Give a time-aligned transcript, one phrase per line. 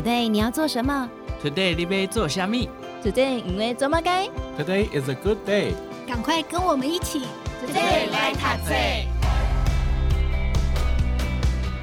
[0.00, 1.10] Today 你要做什么
[1.44, 2.70] ？Today 你要做虾米
[3.04, 4.26] ？Today 因为做么该
[4.58, 5.74] ？Today is a good day。
[6.08, 7.20] 赶快跟我们一起
[7.62, 8.74] ，Today 来读册。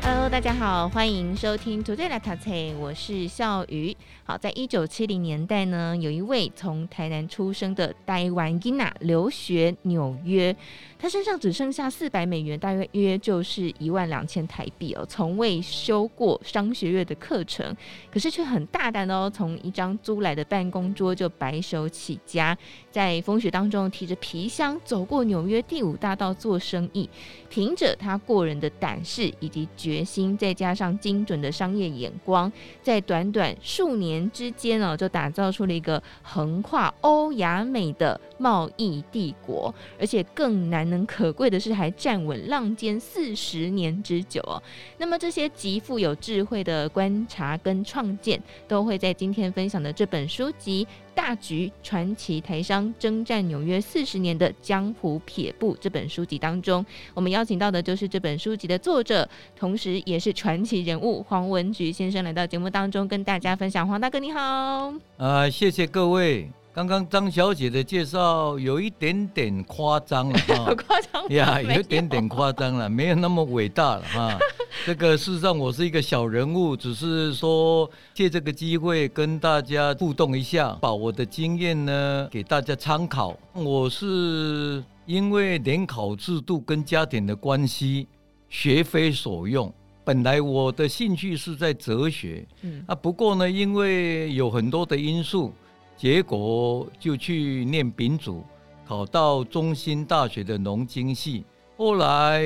[0.02, 2.50] Hello，大家好，欢迎收听 Today 来读册，
[2.80, 3.96] 我是笑鱼。
[4.24, 10.56] 好，在一九七零年代呢，有一位从台南出生的台湾囡娜留学纽约。
[11.00, 15.06] 他身上只剩下四百美元，大约约就是一万两千台币哦。
[15.08, 17.76] 从未修过商学院的课程，
[18.12, 22.58] 可是却很大胆哦，从一张租来的办公桌就白手起家，
[22.90, 27.08] 在风雪当中提着皮箱走过纽约第五大道做生意。
[27.48, 40.87] 凭着他过人的胆识以及决心，再加上精准的商业眼光，在短短数年之间哦，就打造出了一个横跨欧亚美的贸易帝国，而且更难。
[40.88, 44.62] 能可贵的是，还站稳浪尖四十年之久哦。
[44.98, 63.88] 那么这些极富有智慧的观察跟创建，都会在今天分享的这本书籍《大局传奇台商征战纽约四十年的江湖撇步》这本书籍当中，我们邀请到的就是这本书籍的作者，同时也是传奇人物黄文菊先生来到节目当中跟大家分享。
[63.88, 66.50] 黄大哥你好，呃，谢谢各位。
[66.78, 74.38] 刚刚张小姐的介绍有一点点夸张了 哈，夸张呀，有一点点夸张了，没有那么伟大了哈。
[74.86, 83.36] 这个事实上我是一个小人物，只是说借这个机会跟大家互动一下，把我的经验呢给大家参考。
[83.54, 88.06] 我是因为联考制度跟家庭的关系，
[88.50, 89.74] 学非所用。
[90.04, 95.52] 本来我的兴趣是在哲学，嗯啊，不过呢，因为有很多的因素。
[95.98, 98.46] 结果就去念丙组，
[98.88, 101.44] 考到中兴大学的农经系。
[101.76, 102.44] 后来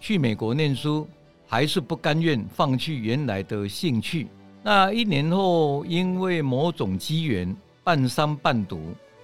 [0.00, 1.06] 去美国念书，
[1.46, 4.26] 还是不甘愿放弃原来的兴趣。
[4.64, 8.80] 那一年后，因为某种机缘，半商半读，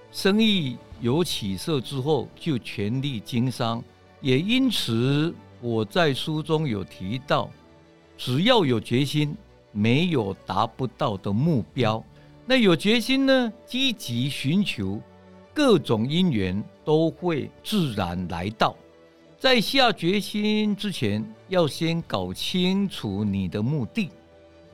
[0.09, 3.83] 生意有起色之后，就全力经商。
[4.21, 7.49] 也因此，我在书中有提到，
[8.17, 9.35] 只要有决心，
[9.73, 12.01] 没有达不到的目标。
[12.45, 15.01] 那有决心呢，积极寻求
[15.53, 18.75] 各种因缘都会自然来到。
[19.39, 24.09] 在下决心之前，要先搞清楚你的目的。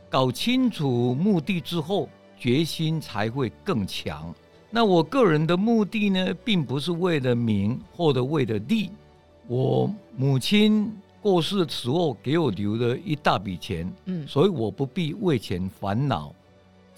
[0.10, 4.34] 搞清楚目的之后，决心才会更强。
[4.72, 8.90] 那我个人的目的呢，并不是为了名或者为了利。
[9.48, 10.92] 我母亲
[11.22, 16.34] 过世的时候给我留了一大笔钱，嗯，所以我不必为钱烦恼。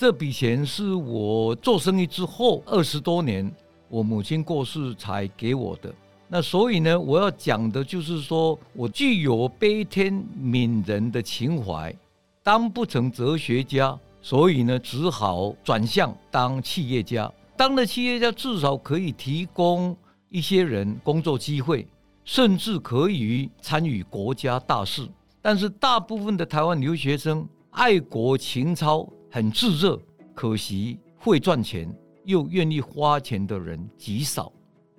[0.02, 3.54] 这笔钱是我做生意之后二十多年，
[3.88, 5.94] 我母亲过世才给我的。
[6.28, 11.96] 那所以呢，我要讲的就是说，我具有悲天悯人的情怀，
[12.42, 17.32] 当不成哲学家，所以呢，只好转向当企业家。
[17.56, 19.96] 当了企业家，至少可以提供
[20.30, 21.88] 一些人工作机会，
[22.26, 25.08] 甚至可以参与国家大事。
[25.44, 29.08] 但是大部分的台湾留学生爱国情操。
[29.32, 29.98] 很炙热，
[30.36, 31.90] 可惜会赚钱
[32.26, 34.52] 又愿意花钱的人极少，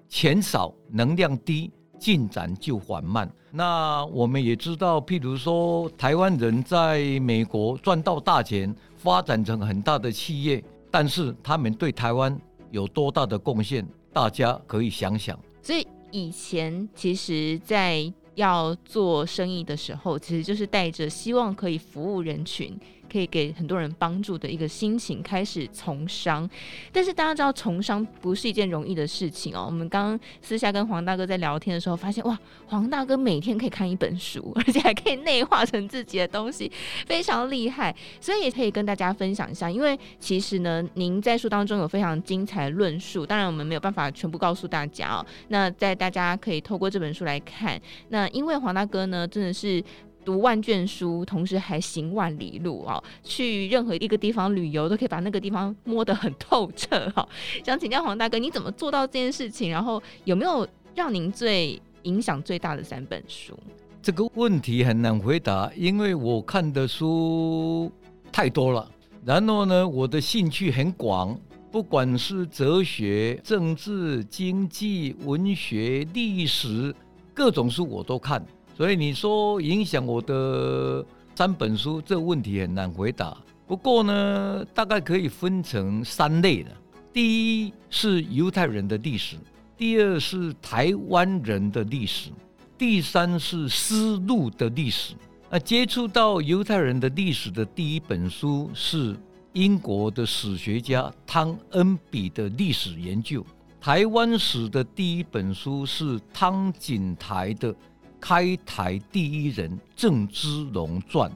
[0.08, 3.30] 钱少能量低，进展就缓慢。
[3.50, 12.34] 那我们也知道，譬如说台湾人在美国赚到大钱，发展成很大的企业，但是他们对台湾
[12.70, 15.38] 有多大的贡献，大家可以想想。
[15.60, 22.74] 所以以前其实，在要做生意的时候，其实就是带着希望可以服务人群。
[23.12, 26.48] 可以给很多人帮助的一个心情开始从商，
[26.90, 29.64] 但是大家知道从商不是一件容易的事情哦。
[29.66, 36.72] 我们刚刚私下跟黄大哥在聊天的时候，发现哇，黄大哥每天可以看一本书，而且还可以内化成自己的东西，
[37.06, 37.94] 非常厉害。
[38.18, 45.26] 所以也可以跟大家分享一下，因为其实呢，您在书当中有非常精彩的论述，当然我们没有办法全部告诉大家哦。
[45.48, 47.78] 那在大家可以透过这本书来看，
[48.08, 49.84] 那因为黄大哥呢，真的是。
[50.24, 57.28] 读万卷书，同时还行万里路哦，去任何一个地方旅游，都可以把那个地方摸得很透彻哈。
[57.64, 59.70] 想请教黄大哥，你怎么做到这件事情？
[59.70, 63.58] 然后有没有让您最影响最大的三本书？
[64.02, 67.90] 这个问题很难回答，因为我看的书
[68.32, 68.90] 太多了。
[69.24, 71.38] 然后呢，我的兴趣很广，
[71.70, 76.92] 不管是哲学、政治、经济、文学、历史，
[77.32, 78.44] 各种书我都看。
[78.74, 81.04] 所以你说影响我的
[81.34, 83.36] 三本书，这个问题很难回答。
[83.66, 86.70] 不过呢，大概可以分成三类的：
[87.12, 89.36] 第一是犹太人的历史，
[89.76, 92.30] 第二是台湾人的历史，
[92.76, 95.14] 第三是丝路的历史。
[95.50, 99.14] 那接触到犹太人的历史的第一本书是
[99.52, 103.44] 英国的史学家汤恩比的历史研究。
[103.80, 107.72] 台湾史的第一本书是汤景台的
[108.22, 111.28] 《开台第一人郑芝龙传》。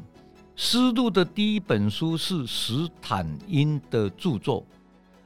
[0.55, 4.65] 丝路的第一本书是史坦因的著作。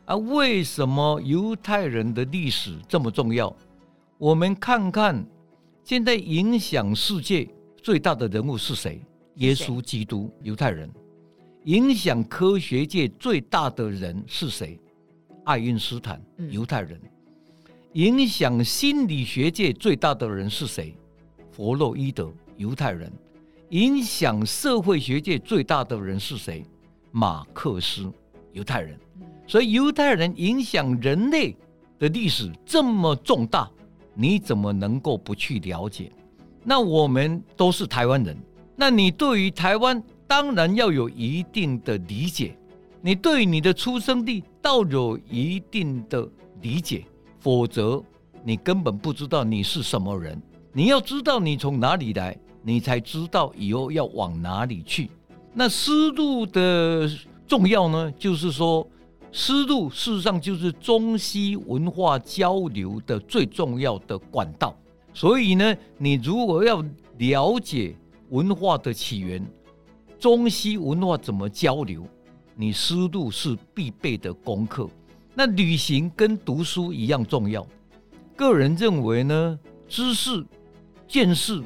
[0.07, 3.55] 啊，为什么犹太人的历史这么重要？
[4.17, 5.23] 我们看看，
[5.85, 7.47] 现在影响世界
[7.83, 9.03] 最大的人物是谁？
[9.35, 10.91] 耶稣基督，犹太人。
[11.65, 14.81] 影响科学界最大的人是谁？
[15.45, 16.21] 爱因斯坦，
[16.51, 16.99] 犹太人。
[17.93, 20.97] 影响心理学界最大的人是谁？
[21.61, 23.13] 弗洛伊德，犹太人。
[23.69, 26.65] 影响社会学界最大的人是谁？
[27.11, 28.11] 马克思，
[28.53, 28.99] 犹太人。
[29.47, 31.55] 所以犹太人影响人类
[31.99, 33.71] 的历史这么重大，
[34.15, 36.11] 你怎么能够不去了解？
[36.65, 38.35] 那我们都是台湾人，
[38.75, 42.57] 那你对于台湾当然要有一定的理解，
[43.03, 46.27] 你对你的出生地倒有一定的
[46.63, 47.05] 理解，
[47.39, 48.03] 否则
[48.43, 50.41] 你根本不知道你是什么人。
[50.73, 52.37] 你要知道你从哪里来。
[52.63, 55.11] 你才知道以后要往哪里去。
[55.55, 57.11] 那丝路的
[57.47, 58.13] 重要呢？
[58.19, 58.87] 就是说，
[59.33, 64.77] 丝路事实上就是中西文化交流的最重要的管道。
[65.15, 66.85] 所以呢，你如果要
[67.17, 67.97] 了解
[68.29, 69.43] 文化的起源，
[70.19, 72.07] 中西文化怎么交流，
[72.55, 74.87] 你丝路是必备的功课。
[75.35, 77.67] 那旅行跟读书一样重要。
[78.37, 79.59] 个人认为呢，
[79.89, 80.45] 知识、
[81.11, 81.61] 见识。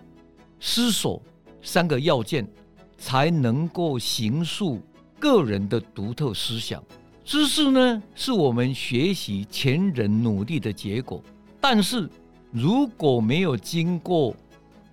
[0.58, 1.20] 思索
[1.60, 2.48] 三个要件，
[2.96, 4.80] 才能够形塑
[5.18, 6.82] 个人的独特思想。
[7.22, 11.22] 知识呢，是我们学习前人努力的结果。
[11.60, 12.08] 但是
[12.50, 14.34] 如果没有经过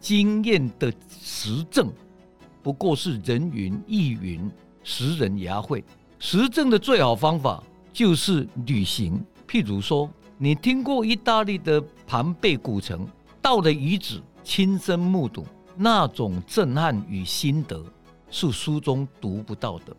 [0.01, 1.89] 经验的实证，
[2.61, 4.51] 不过是人云亦云，
[4.83, 5.81] 拾人牙慧。
[6.19, 7.63] 实证的最好方法
[7.93, 9.23] 就是旅行。
[9.47, 13.07] 譬如说，你听过意大利的庞贝古城，
[13.41, 15.45] 到了遗址，亲身目睹。
[15.75, 17.83] 那种震撼与心得
[18.29, 19.95] 是书中读不到的。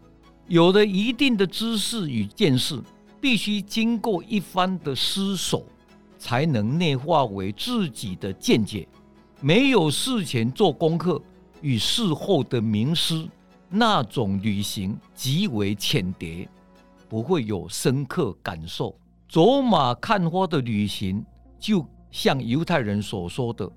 [0.46, 2.80] 有了一定的知识与见识，
[3.20, 5.64] 必须经过一番的思索，
[6.18, 8.86] 才能内化为自己的见解。
[9.40, 11.20] 没有事前做功课
[11.62, 13.26] 与事后的冥思，
[13.68, 16.46] 那种旅行极为浅碟，
[17.08, 18.94] 不会有深刻感受。
[19.28, 21.24] 走马看花的旅行，
[21.58, 23.68] 就像犹太人所说的，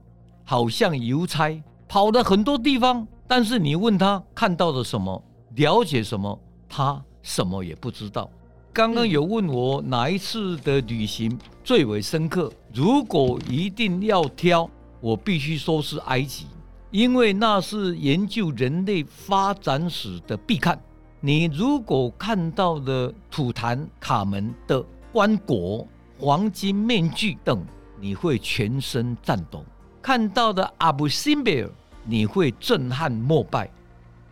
[0.45, 1.61] 好像邮差。
[1.87, 5.23] 跑了很多地方，但是你问他看到了什么，
[5.55, 8.29] 了解什么，他什么也不知道。
[8.73, 12.51] 刚刚有问我哪一次的旅行最为深刻？
[12.73, 14.69] 如果一定要挑，
[14.99, 16.47] 我必须说是埃及，
[16.91, 20.77] 因为那是研究人类发展史的必看。
[21.21, 24.83] 你如果看到了图坦卡门的
[25.13, 25.85] 棺椁、
[26.19, 27.63] 黄金面具等，
[28.01, 29.63] 你会全身颤抖。
[30.05, 31.69] 看到的阿布辛贝尔，
[32.03, 33.65] 你会震撼膜拜；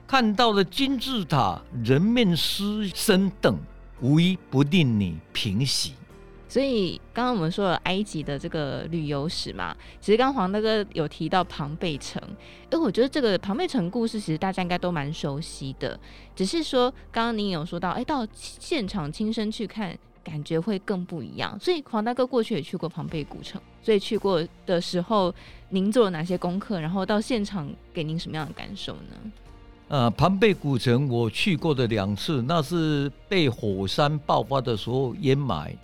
[0.05, 3.57] 看到的金字塔、人面狮身等，
[3.99, 5.93] 无一不令你平息。
[6.47, 12.21] 所以，刚刚我们说了埃及的这个旅游史嘛，其实刚黄大哥有提到庞贝城，
[12.71, 15.99] 因为我觉得这个庞贝城故事其实大家应该都蛮熟悉的，
[16.35, 19.97] 只是说刚刚您有说到，哎，到现场亲身去看。
[20.23, 25.33] 感觉会更不一样，所以黄大哥过去也去过庞贝古城，所以去过的时候，
[25.69, 26.79] 您做了哪些功课？
[26.79, 29.31] 然后到现场给您什么样的感受呢？
[29.89, 35.75] 呃，庞贝古城我去过的两次，那是被火山爆发的时候淹埋，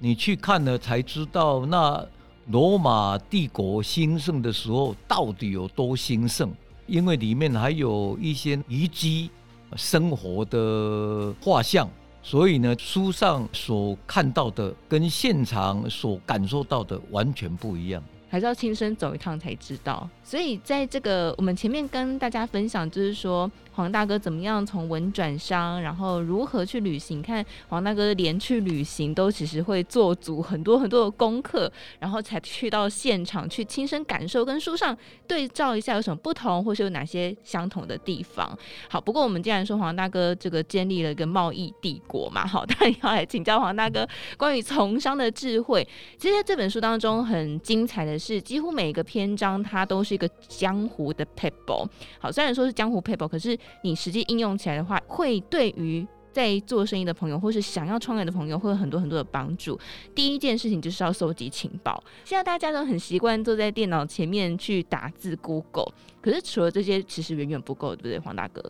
[0.00, 2.04] 你去看了才知道，那
[2.48, 6.52] 罗马帝国兴盛的时候到底有多兴盛，
[6.86, 9.30] 因为里面还有一些遗迹
[9.76, 11.88] 生活的画像。
[12.26, 20.08] 所以呢，书上所看到的跟现场所感受到的完全不一样，还是要亲身走一趟才知道。
[20.24, 23.50] 所以在这个我们前面跟大家分享，就是说。
[23.76, 27.20] 黄大哥怎么样从文转商，然后如何去旅行？
[27.20, 38.56] 看黄大哥连去旅行都其实会做足很多很多的功课，然后才去到现场去亲身感受，跟书上对照一下有什么不同，或是有哪些相同的地方。
[38.88, 45.84] 好，不过我们既然说黄大哥这个建立了一个贸易帝国嘛，好，当然要来请教黄大哥关于从商的智慧。
[46.16, 51.86] 其实在这本书当中很精彩的是，几乎每一个篇章它都是一个江湖的撇步。
[52.18, 59.78] 好，虽然说是江湖撇步，可是你实际应用起来的话，会对于在做生意的朋友，或是想要创业的朋友，会有很多很多的帮助。
[60.14, 62.02] 第一件事情就是要收集情报。
[62.24, 68.60] 现在大家都很习惯坐在电脑前面去打字 Google，可是除了这些，其实远远不够，对不对，黄大哥？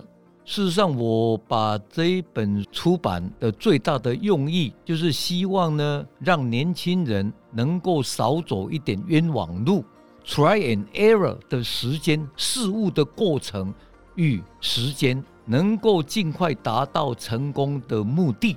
[0.46, 9.82] 事实上，我把这一本出版的最大的用意，就是希望呢，让年轻人能够少走一点冤枉路
[10.26, 13.72] ，try and error 的时间，事物的过程
[14.14, 18.56] 与时间，能够尽快达到成功的目的。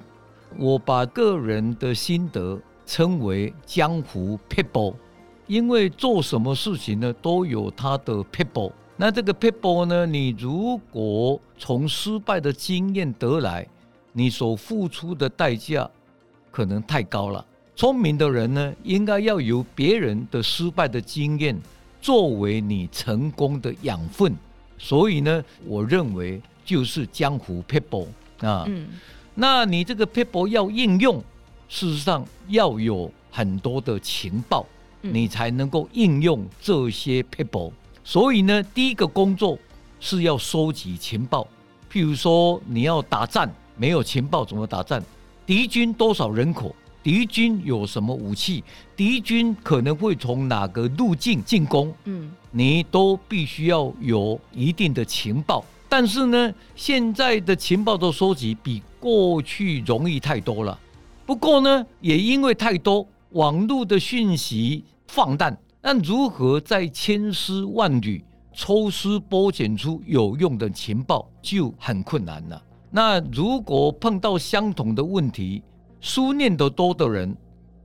[0.58, 4.96] 我把个人的心得称为江湖 people，，
[5.46, 8.72] 因为做什么事情呢，都有他的 people。
[8.96, 10.08] 那这个 people 呢？
[10.08, 13.68] 你如果从失败的经验得来，
[14.12, 15.88] 你所付出的代价
[16.50, 17.46] 可能太高了。
[17.78, 21.56] 聪明的人呢，应该要有别人的失败的经验
[22.02, 24.36] 作为你成功的养分。
[24.80, 28.08] 所以呢，我认为就是江湖 people
[28.40, 28.66] 啊。
[28.68, 28.88] 嗯，
[29.36, 31.24] 那你这个 people 要应用，
[31.70, 34.66] 事实上要有很多的情报，
[35.02, 37.72] 你才能够应用这些 people。
[38.04, 39.56] 所以呢，第一个工作
[40.00, 41.48] 是要收集情报。
[41.92, 45.00] 譬如说，你要打仗，没有情报怎么打仗？
[45.46, 46.76] 敌军多少人口？
[47.08, 48.62] 敌军有什么武器？
[48.94, 51.94] 敌军可能会从哪个路径进攻？
[52.04, 55.64] 嗯，你都必须要有一定的情报。
[55.88, 60.78] 但是呢，现在的情报的收集比过去容易太多了。
[61.26, 65.58] 不过呢，也因为太多，网络的讯息放弹。
[65.82, 68.22] 那如何在千丝万缕
[68.54, 72.62] 抽丝剥茧出有用的情报就很困难了。
[72.92, 75.64] 那如果碰到相同的问题，
[76.00, 77.36] 书念得多的人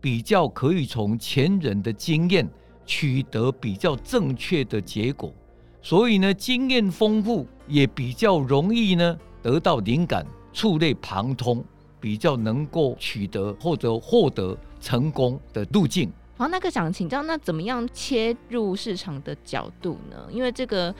[0.01, 2.49] 比较可以从前人的经验
[2.85, 5.33] 取得比较正确的结果，
[5.81, 11.65] 所以呢，经验丰富也比较容易呢得到灵感，触类旁通，
[12.01, 16.11] 比较能够取得或者获得成功的路径。
[16.37, 20.27] 黄大哥想请教，那怎么样切入市场的角度呢？
[20.31, 20.93] 因为这个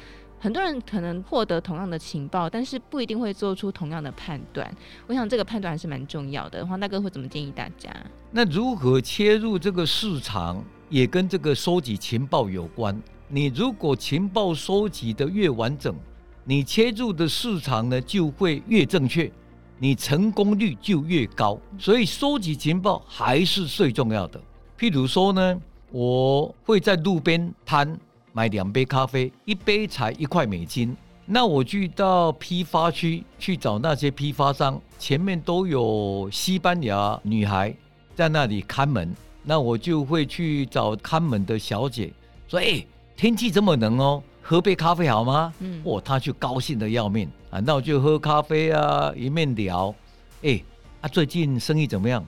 [0.43, 4.69] 很多人可能获得同样的情报，但是不一定会做出同样的判断。
[5.07, 6.67] 我想这个判断还是蛮重要的。
[6.67, 7.95] 黄大哥会怎么建议大家？
[8.33, 13.01] 那如何切入这个市场，也跟这个收集情报有关。
[13.29, 15.95] 你如果情报收集得越完整，
[16.43, 19.31] 你切入的市场呢就会越正确，
[19.79, 21.57] 你成功率就越高。
[21.79, 24.41] 所以收集情报还是最重要的。
[24.77, 25.57] 譬如说呢，
[25.93, 27.97] 我会在路边摊
[28.33, 30.97] 买两杯咖啡，一杯才一块美金。
[31.25, 37.75] 那我去到批发区去找那些批发商，前面都有西班牙女孩
[38.15, 39.15] 在那里看门。
[39.45, 42.13] 那我就会去找看门的小姐，
[42.47, 42.85] 说：“哎，
[43.17, 47.59] 天气这么冷哦，喝杯咖啡好吗？”嗯，哦，她就高兴的要命啊。
[47.61, 49.93] 那我就喝咖啡啊，一面聊。
[50.43, 50.63] 哎，
[51.01, 52.25] 啊，最近生意怎么样？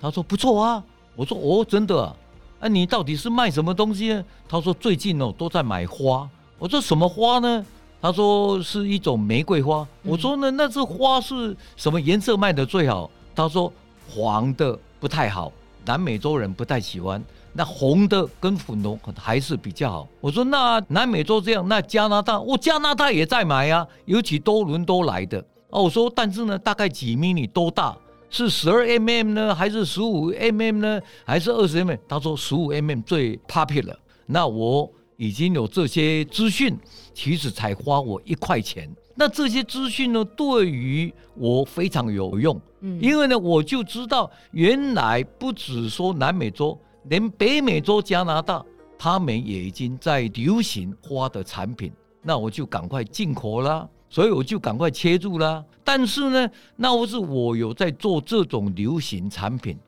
[0.00, 0.82] 她说不错啊。
[1.14, 2.16] 我说哦，真的啊？
[2.58, 4.24] 啊，你到底是卖什么东西呢？
[4.48, 6.28] 他说最近哦都在买花。
[6.58, 7.64] 我说什么花呢？
[8.00, 9.86] 他说是一种玫瑰花。
[10.02, 13.10] 我说呢，那这花是什么颜色卖的最好？
[13.34, 13.72] 他说
[14.08, 15.52] 黄的不太好，
[15.84, 17.22] 南美洲人不太喜欢。
[17.52, 20.08] 那红的跟粉红还是比较好。
[20.20, 25.38] 我说那南美洲这样，那加拿大，我、哦、加拿大也在买啊，尤其多伦多来的。
[25.70, 27.96] 哦，我说但是呢，大概几米米多大？
[28.28, 31.98] 是十二 mm 呢，还是十五 mm 呢，还是二十 mm？
[32.08, 33.96] 他说十五 mm 最 popular。
[34.26, 36.76] 那我已经有这些资讯，
[37.14, 38.90] 其实才花我一块钱。
[39.14, 42.60] 那这些资讯呢，对于我非常有用。
[42.80, 48.62] 嗯，因为呢，我就知道原来不只说南美洲，连北美洲、加拿大，
[48.98, 51.90] 他们也已经在流行花的产品。
[52.20, 53.88] 那我就赶快进口啦。
[54.16, 55.62] 所以我就赶快切入啦。
[55.84, 59.78] 但是呢，那我是我有在做这种流行产品。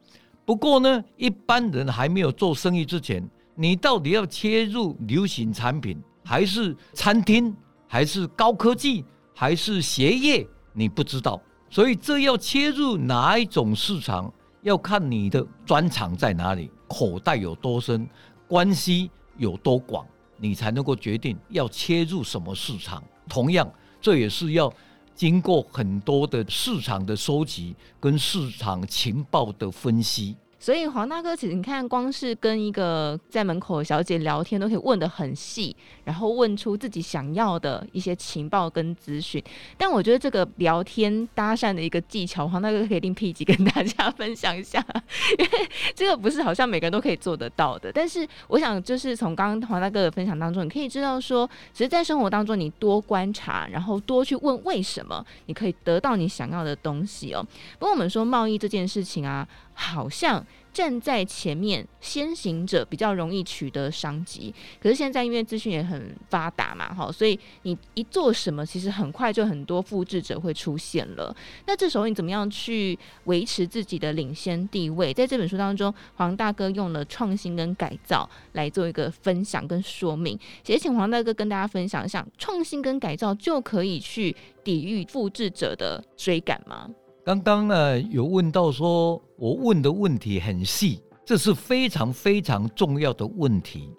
[0.44, 7.56] 不过呢，一般人还没有做生意之前，你到底要切入流行产品，还是餐厅，
[7.86, 9.02] 还是高科技，
[9.34, 11.40] 还是鞋业，你不知道。
[11.70, 14.30] 所以这要切入哪一种市场，
[14.60, 18.06] 要看你的专长在哪里，口袋有多深，
[18.46, 20.06] 关系有多广，
[20.36, 23.02] 你才能够决定要切入什么市场。
[23.26, 23.66] 同样。
[24.00, 24.72] 这也是要
[25.14, 30.36] 经过很多的市场的收集跟市场情报的分析。
[30.60, 35.74] 所以黄大哥，其实你看，光是跟一个在门口的小姐聊天，都可以问得很细，
[36.04, 39.42] 然后问出自己想要的一些情报跟资讯。
[39.76, 44.84] 但我觉得这个聊天搭讪的一个技巧，黄大哥可以另辟集跟大家 分享一下，
[45.38, 47.92] 因为这个不是好像每个人都可以做得到的。
[47.92, 57.46] 但是我想，就是从刚刚黄大哥的分享当中，你可以知道说，其实，在生活当中，你多观察，然后多去问为什么，你可以得到你想要的东西哦。
[57.78, 59.46] 不过我们说贸易这件事情啊。
[59.80, 71.34] 好像站在前面先行者比较容易取得商机，可是现在因为资讯也很发达嘛，哈，所以你一做什么，其实很快就很多复制者会出现了。
[71.66, 75.14] 那这时候你怎么样去维持自己的领先地位？
[75.14, 86.90] 在这本书当中，黄大哥用了创新跟改造来做一个分享跟说明，也请黄大哥跟大家分享一下，创新跟改造就可以去抵御复制者的追赶吗？
[87.28, 93.90] 刚刚呢有问到说，我问的问题很细，这是非常非常重要的问题。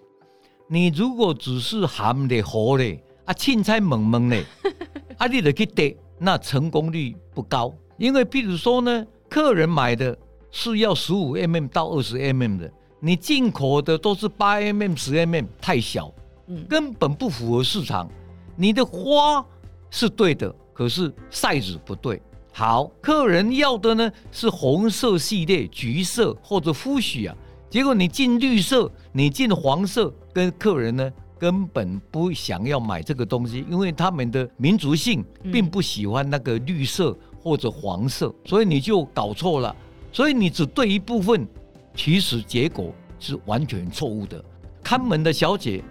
[0.66, 2.84] 你如果只是含的活的
[3.26, 4.44] 啊，凊彩懵懵的，
[5.16, 7.72] 啊，你得去得，那成功率不高。
[7.98, 10.18] 因为譬如说呢，客人买的
[10.50, 12.68] 是要十五 mm 到二十 mm 的，
[12.98, 16.12] 你进口的都是八 mm、十 mm，太小，
[16.68, 18.10] 根本不符合市场。
[18.56, 19.46] 你的花
[19.88, 22.20] 是对的，可是 size 不对。
[22.60, 27.36] 好，客人要的呢是红色系列、橘色或者 Fuchsia 啊，
[27.70, 39.74] 结果你进绿色，你进黄色，跟客人呢根本不想要买这个东西，因为他们的民族性并不喜欢那个绿色或者黄色，所以你就搞错了。
[40.12, 41.48] 所以你只对一部分，
[41.94, 44.44] 其实结果是完全错误的。
[44.82, 45.82] 看门的小姐，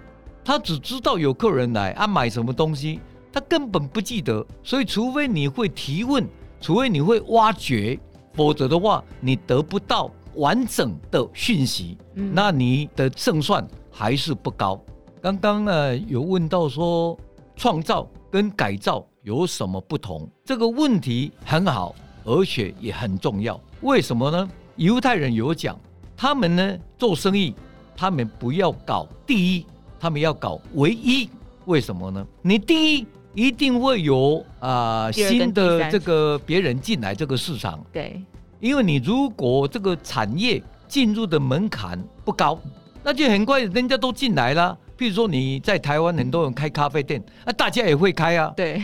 [0.46, 3.00] 她只知道有客人来啊买什么东西，
[3.34, 6.24] 她根本不记得，所以除非你会提问。
[6.62, 8.00] 除非你会挖掘，
[8.34, 14.80] 否则的话，你得不到完整的讯息，嗯、那你的胜算还是不高。
[15.22, 17.18] 刚刚呢有问到说，
[17.56, 20.30] 创造跟改造有什么不同？
[20.46, 23.60] 这个问题很好，而且也很重要。
[23.82, 24.50] 为什么呢？
[24.76, 25.78] 犹太人有讲，
[26.16, 27.54] 他们呢做生意，
[27.96, 29.66] 他们不要搞第一，
[30.00, 31.30] 他们要搞唯一。
[31.66, 32.26] 为什么呢？
[32.42, 33.06] 你第一。
[33.40, 38.22] 一定会有啊、呃、新的这个别人进来这个市场，对，
[38.60, 42.60] 因为你如果这个产业进入的门槛不高，
[43.02, 44.78] 那就很快人家都进来了。
[44.98, 48.84] 譬如说你在台湾很多人开咖啡店，那大家也会开啊，对，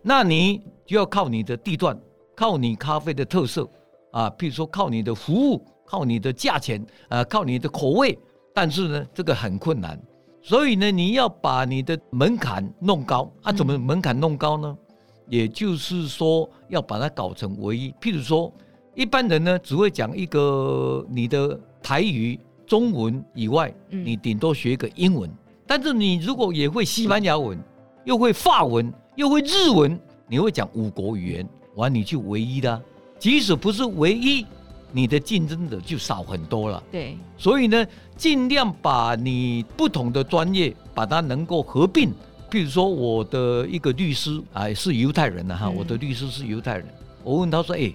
[0.00, 1.98] 那你就要靠你的地段，
[2.36, 3.68] 靠你咖啡的特色
[4.12, 8.16] 啊，譬如说靠你的服务，靠你的价钱啊，靠你的口味，
[8.54, 10.00] 但是呢，这个很困难。
[10.48, 13.52] 所以呢，你要把你的门槛弄高啊？
[13.52, 14.74] 怎么门槛弄高呢？
[14.74, 14.94] 嗯、
[15.28, 17.92] 也就是说，要把它搞成唯一。
[18.00, 18.50] 譬如说，
[18.94, 25.30] 一般人呢只会讲一个你的台语、中文以外，嗯、你顶多学一个英文。
[25.66, 27.62] 但是你如果也会西班牙文，
[28.04, 32.82] 又会法文，又会日文，你会讲五国语言，完你就唯一的。
[33.18, 34.46] 即使不是唯一。
[34.92, 36.82] 你的竞争者就少很多了。
[36.90, 42.10] 对，所以呢，尽量把你不同的专业把它能够合并。
[42.50, 46.86] 譬如说，我的一个律师啊，是犹太人的哈，我的律师是犹太人。
[47.22, 47.92] 我问他说：“哎，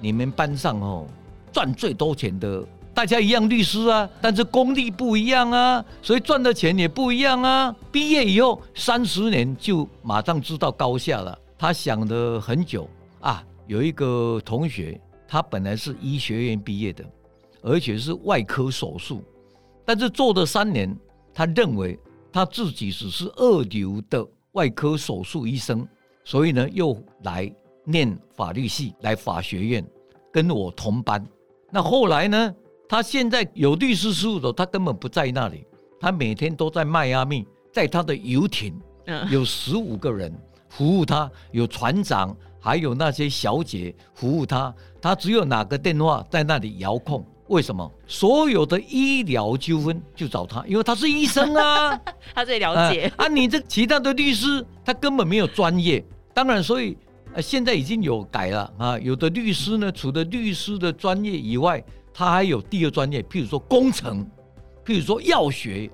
[0.00, 1.04] 你们班上哦，
[1.52, 7.74] 赚最多钱的，大家一样律师啊，但是功力不一样啊，所以赚的钱也不一样啊。
[7.90, 12.88] 毕业以后三十年就马上知道高下了。”他想了很久
[13.20, 15.00] 啊，有一个同学。
[15.28, 17.04] 他本来是医学院毕业的，
[17.62, 19.22] 而且是外科手术，
[19.84, 20.96] 但是做了三年，
[21.34, 21.98] 他认为
[22.32, 25.86] 他自己只是二流的外科手术医生，
[26.24, 27.52] 所以呢，又来
[27.84, 29.84] 念法律系，来法学院
[30.32, 31.24] 跟我同班。
[31.70, 32.54] 那后来呢，
[32.88, 35.66] 他现在有律师事务所，他根本不在那里，
[36.00, 38.80] 他每天都在迈阿密，在他的游艇，
[39.30, 40.32] 有十五个人
[40.68, 42.36] 服务他，有船长。
[42.58, 44.74] 还有那些小姐服务他，
[45.06, 47.24] 他只有哪个电话在那里遥控。
[47.46, 47.88] 为什么？
[48.08, 51.96] 所有的医疗纠纷就找他，因为他是医生啊，
[52.34, 53.12] 他最了解。
[53.16, 56.04] 啊，你这其他的律师他根本没有专业。
[56.34, 56.98] 当然，所以
[57.34, 58.98] 呃现在已经有改了啊。
[58.98, 61.80] 有的律师呢，除了律师的专业以外，
[62.12, 64.28] 他还有第二专业，譬如说工程，
[64.84, 65.88] 譬如说药学，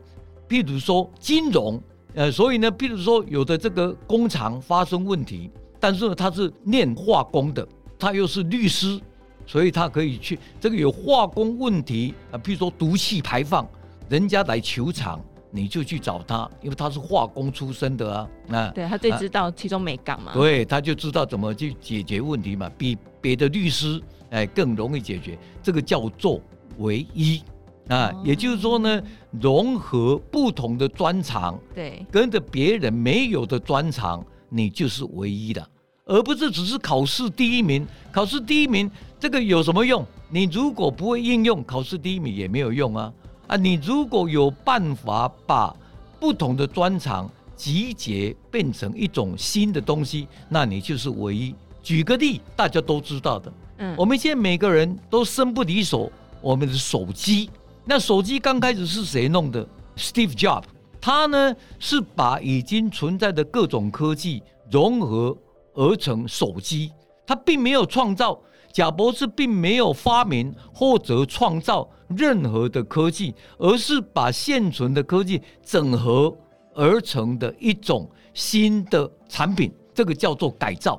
[0.48, 1.78] 譬如说金融。
[2.14, 5.50] 呃，所以呢，譬如说有的这个工厂发生问题。
[5.78, 7.66] 但是呢，他是念化工的，
[8.02, 9.00] 他又是律师，
[9.46, 13.64] 所以他可以去这个有化工问题啊，譬如说毒气排放，
[14.08, 26.40] 人家来球场，你就去找他，因为他是化工出身的啊，啊，对他最知道其中美感嘛，对，他就知道怎么去解决问题嘛，比别的律师哎更容易解决，这个叫做
[26.78, 27.40] 唯一
[27.86, 29.00] 啊，也就是说呢，
[29.40, 35.64] 融合不同的专长，对，跟着别人没有的专长，你就是唯一的，
[36.12, 37.86] 而不是只是考试第一名。
[38.12, 40.06] 考试第一名这个有什么用？
[40.28, 43.10] 你如果不会应用，考试第一名也没有用啊
[43.46, 43.56] 啊！
[43.56, 45.74] 你如果有办法把
[46.20, 51.54] 不同的专长集结变成一种新的东西，那你就是唯一。
[51.82, 57.48] 举个例，大家都知道的，嗯，我们现在每个人都身不离手我们的手机。
[57.86, 60.64] 那手机刚开始是谁弄的？Steve Jobs，
[61.00, 65.36] 他呢是把已经存在的各种科技融合
[65.74, 66.92] 而成手机，
[67.26, 68.38] 他并没有创造。
[68.72, 76.34] 贾博士并没有发明或者创造任何的科技，而是把现存的科技整合
[76.74, 80.98] 而成的一种新的产品，这个叫做改造。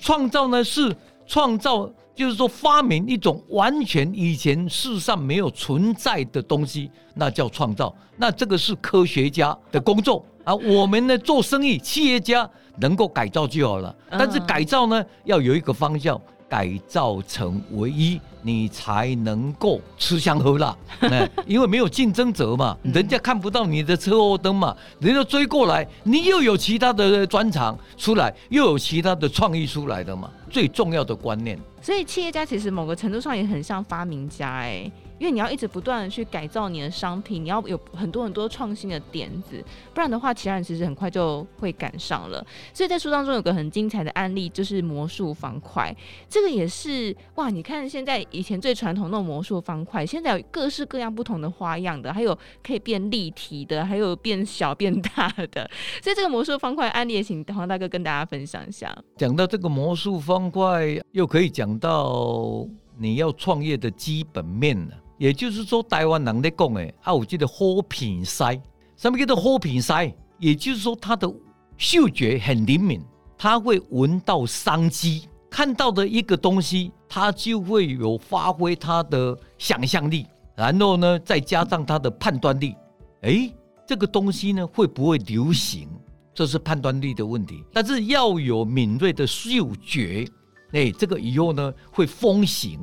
[0.00, 0.92] 创造呢是
[1.28, 7.94] 创造，就是说发明一种完全以前世上没有存在的东西，那叫创造。
[8.16, 10.52] 那这个是科学家的工作啊。
[10.52, 13.94] 我们呢做生意，企业家能够改造就好了。
[14.10, 20.76] 但是改造呢要有一个方向，改造成唯一，你才能够吃香喝辣。
[21.46, 30.30] 因为没有竞争者嘛，人家看不到你的车后灯嘛，人家追过来，你又有其他的专长出来，又有其他的创意出来的嘛。
[30.48, 31.58] 最重要的观念。
[31.82, 34.90] 所以企业家其实某个程度上也很像发明家哎。
[35.18, 42.44] 因为你要一直不断的去改造你的商品，你要有很多很多创新的点子，不然的话，其他人其实很快就会赶上了。
[42.74, 45.94] 所以在书当中有个很精彩的案例，就是魔术方块，
[46.28, 47.48] 这个也是哇！
[47.48, 55.68] 你看现在以前最传统的那种魔术方块，现在有各式各样不同的花样的，还有可以变立体的，还有变小变大的。
[56.02, 58.96] 所以这个魔术方块案例，也请黄大哥跟大家分享一下。
[59.16, 62.66] 讲到这个魔术方块，又可以讲到
[62.98, 64.94] 你要创业的基本面了。
[65.18, 67.54] 也就是说，台湾人在讲诶，啊，我记得好
[67.88, 68.60] 鼻塞，
[68.96, 70.14] 什么叫做好鼻塞？
[70.38, 71.32] 也就是说，他的
[71.78, 73.00] 嗅觉很灵敏，
[73.38, 82.74] 他会闻到商机，看到的一个东西，他就会有发挥他的想象力，然后呢，再加上他的判断力，
[83.22, 83.52] 诶，
[83.86, 85.88] 这个东西呢，会不会流行？
[86.34, 87.64] 这是判断力的问题。
[87.72, 90.26] 但是要有敏锐的嗅觉，
[90.72, 92.78] 诶，这个以后呢，会风行。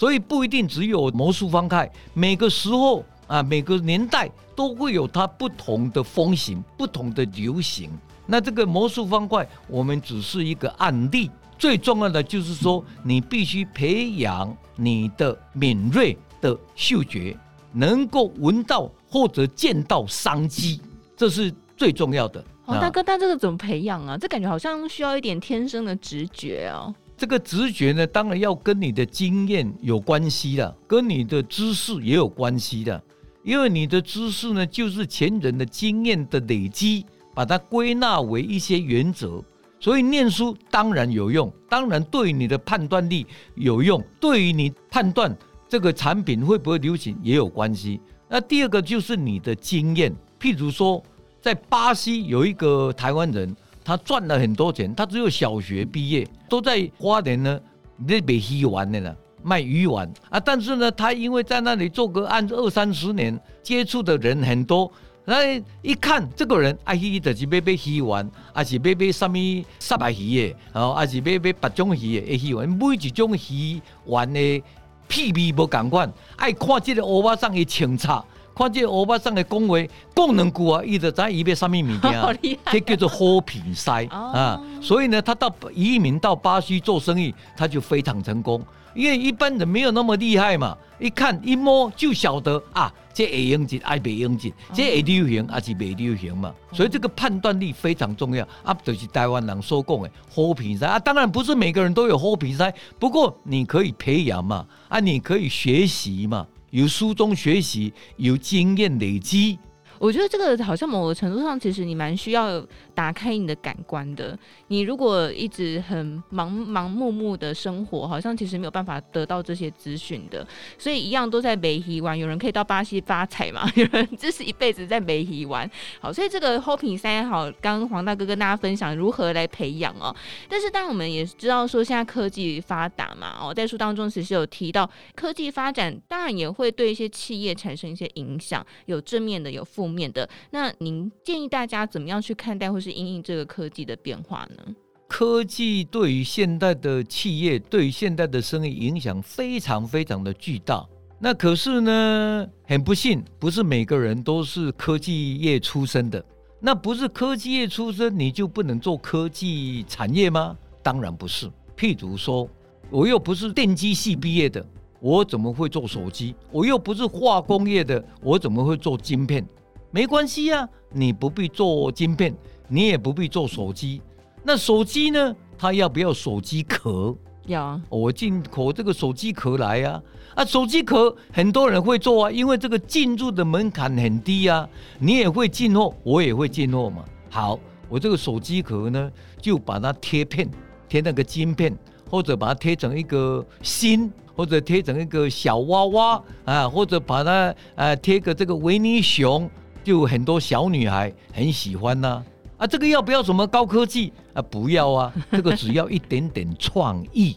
[0.00, 7.90] 所以不一定只有魔术方块，每个时候啊，每个年代都会有它不同的风行、不同的流行。
[8.24, 11.30] 那这个魔术方块，我们只是一个案例。
[11.58, 17.36] 最重要的就是说，你必须培养你的敏锐的嗅觉，
[17.70, 20.80] 能够闻到或者见到商机，
[21.14, 22.42] 这是最重要的。
[22.64, 24.16] 哦，大哥，但这个怎么培养啊？
[24.16, 26.94] 这感觉好像需要一点天生的直觉哦。
[27.20, 33.02] 这个直觉呢，当然要跟你的经验有关系的，跟你的知识也有关系的。
[33.42, 37.04] 因为你的知识呢，就是前人的经验的累积，
[37.34, 39.44] 把它归纳为一些原则。
[39.78, 45.36] 所以念书当然有用，当然对于你的判断力有用，对于你判断
[45.68, 48.00] 这个产品会不会流行也有关系。
[48.30, 51.04] 那第二个就是你的经验，譬如说，
[51.38, 53.54] 在巴西有一个台湾人。
[53.90, 57.60] 他赚了很多钱，他只有小学毕业，都在花莲呢，
[57.96, 60.38] 那卖鱼丸的呢，卖鱼丸啊。
[60.38, 64.88] 但是呢，他因为在那里做个案二三十年，接触的人很多，
[65.24, 74.62] 那一看这个人，啊，伊就是买买鱼丸，还是买买什么沙白鱼的，然后还是买买别种鱼的鱼丸，每一种鱼丸的
[75.08, 78.24] 屁味不共款，爱看这个欧巴桑的清茶。
[78.60, 79.78] 看这欧巴桑的讲话，
[80.14, 84.60] 讲两句啊，伊就知伊要什么物件，这叫做好鼻塞啊。
[84.82, 88.62] 所以呢，他到移民到巴西做生意，他就非常成功。
[88.92, 96.52] 因为一般人没有那么厉害嘛，一看一摸就晓得啊，这会用钱爱袂用钱，这会流行还是袂流行嘛。
[96.72, 100.98] 所以这个判断力非常重要啊，就是台湾人所讲的好鼻塞啊。
[100.98, 106.44] 当然不是每个人都有好鼻塞，不过你可以培养嘛，啊，你可以学习嘛。
[106.70, 109.58] 有书中学习，有经验累积。
[109.98, 112.64] 我觉得这个好像某个程度上，其实你蛮需要
[113.00, 114.38] 打开你的感官的。
[114.68, 120.46] 你如果一直很盲盲目目的生活，好像其实没有办法得到这些资讯的。
[120.78, 123.66] 所以一样都在美西玩，有人可以到巴西发财嘛？
[123.76, 125.68] 有人这是一辈子在美西玩。
[125.98, 130.14] 好，所以这个 Hoping 三好，刚刚黄大哥跟大家分享如何来培养哦。
[130.46, 139.90] 但是当然我们也知道说，现在科技发达嘛，哦，在书当中其实有提到科技发展，当然也会对一些企业产生一些影响，有正面的，有负。
[139.90, 144.74] 面的，那您建议大家怎么样去看待或是因应这个科技的变化呢？
[145.08, 150.86] 科技对于现代的企业，对于现代的生意影响非常非常的巨大。
[151.18, 156.24] 那可是呢，很不幸，不是每个人都是科技业出身的。
[156.60, 160.56] 那不是科技业出身，你就不能做科技产业吗？
[160.82, 161.50] 当然不是。
[161.76, 162.48] 譬如说，
[162.88, 164.64] 我又不是电机系毕业的，
[165.00, 166.34] 我怎么会做手机？
[166.50, 169.46] 我又不是化工业的，我怎么会做晶片？
[169.92, 172.32] 没关系啊，你不必做晶片，
[172.68, 174.00] 你也不必做手机。
[174.44, 175.34] 那手机呢？
[175.58, 177.14] 它要不要手机壳？
[177.46, 177.78] 要。
[177.88, 180.00] 我进口这个手机壳来呀。
[180.36, 184.66] 啊，手机壳很多人会做啊，因为这个进入的门槛很低啊。
[185.00, 187.04] 你也会进货，我也会进货嘛。
[187.28, 189.10] 好，我这个手机壳呢，
[189.42, 190.48] 就把它贴片，
[190.88, 191.76] 贴那个晶片，
[192.08, 199.50] 或者把它贴成一个心，或者贴成一个小娃娃啊，或者把它啊贴个这个维尼熊。
[199.82, 202.24] 就很多小女孩很喜欢呐，啊，
[202.58, 204.12] 啊，这个要不要什么高科技？
[204.34, 204.42] 啊？
[204.42, 207.36] 不要啊， 这个只要一点点创意，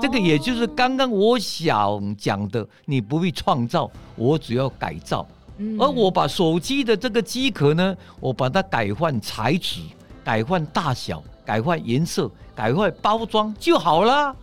[0.00, 5.26] 这个也就是刚刚我想讲的，你不必创造，我只要改造，
[5.78, 9.80] 而我把手机的这个机壳呢，我把它改换材质，
[10.24, 14.34] 改换大小，改换颜色，改换包装就好了，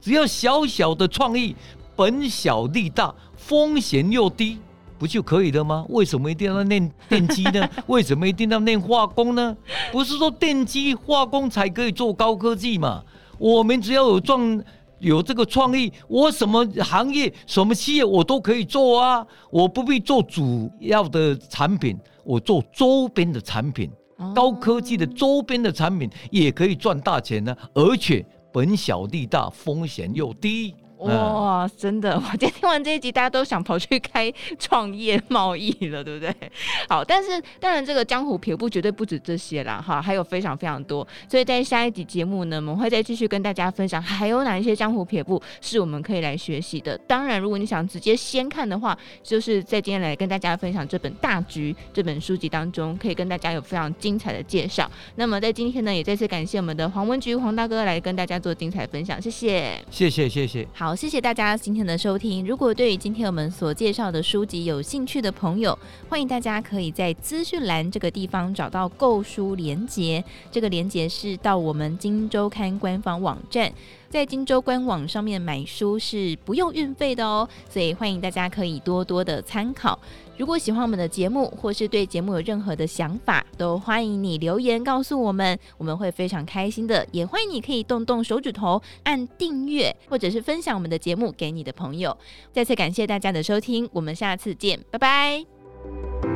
[0.00, 1.56] 只要小小的创意，
[1.96, 4.58] 本小利大，风险又低。
[4.98, 5.84] 不就可以了吗？
[5.88, 7.68] 为什么一定要练电机呢？
[7.88, 9.56] 为什么一定要练化工呢？
[9.92, 13.02] 不是说电机化工才可以做高科技嘛？
[13.38, 14.62] 我们只要有创
[15.00, 19.26] 有这个创意，我什么行业、什么企业我都可以做啊！
[19.50, 23.90] 我不必做主要的产品，我做周边的产品，
[24.34, 30.74] 高科技的周边的产品也可以赚大钱呢，而且本小利大，风险又低。
[31.04, 32.14] 哇，真的！
[32.18, 36.34] 我今天听完这一集，大家都想跑去开创业贸易了，对不对？
[36.88, 41.06] 好，但是当然，这个江湖撇步绝对不止这些啦，哈，还有非常非常多。
[41.28, 46.96] 所以在下一集节目呢，我们会再继续跟大家分享，还有哪一些江湖撇步是我们可以来学习的。
[47.06, 54.90] 当然，如果你想直接先看的话，就是在今天来跟大家分享这本《大局》这本书籍当中，可以跟大家有非常精彩的介绍。
[55.16, 60.66] 那么在今天呢，也再次感谢我们的黄文菊黄大哥来跟大家做精彩分享，谢谢，谢谢，谢谢。
[60.72, 60.93] 好。
[60.96, 62.46] 谢谢大家今天的收听。
[62.46, 65.76] 如果对于今天我们所介绍的书籍有兴趣的朋友，
[66.08, 70.22] 欢迎大家可以在资讯栏这个地方找到购书连接。
[70.52, 73.72] 这个连接是到我们金周刊官方网站，
[74.08, 79.98] 在金周官网上面买书是不用运费的哦，所以欢迎大家可以多多的参考。
[80.36, 87.06] 如果喜欢我们的节目，或是对节目有任何的想法，都欢迎你留言告诉我们，我们会非常开心的。
[87.12, 92.16] 也欢迎你可以动动手指头按订阅，或者是分享我们的节目给你的朋友。
[92.52, 96.33] 再次感谢大家的收听，我们下次见，拜拜。